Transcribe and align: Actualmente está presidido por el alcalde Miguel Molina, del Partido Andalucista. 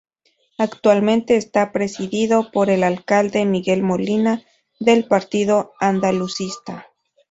Actualmente 0.57 1.35
está 1.35 1.71
presidido 1.71 2.49
por 2.51 2.71
el 2.71 2.83
alcalde 2.83 3.45
Miguel 3.45 3.83
Molina, 3.83 4.41
del 4.79 5.05
Partido 5.05 5.73
Andalucista. 5.79 6.87